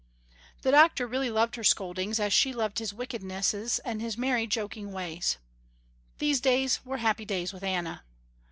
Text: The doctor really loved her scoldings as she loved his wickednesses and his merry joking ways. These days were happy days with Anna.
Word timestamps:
The 0.63 0.71
doctor 0.71 1.05
really 1.05 1.29
loved 1.29 1.55
her 1.57 1.63
scoldings 1.63 2.19
as 2.19 2.33
she 2.33 2.53
loved 2.53 2.79
his 2.79 2.91
wickednesses 2.91 3.77
and 3.85 4.01
his 4.01 4.17
merry 4.17 4.47
joking 4.47 4.91
ways. 4.91 5.37
These 6.17 6.41
days 6.41 6.83
were 6.83 6.97
happy 6.97 7.23
days 7.23 7.53
with 7.53 7.61
Anna. 7.61 8.03